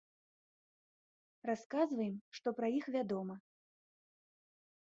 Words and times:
Расказваем, 1.49 2.15
што 2.39 2.47
пра 2.61 2.67
іх 2.81 2.85
вядома. 2.97 3.35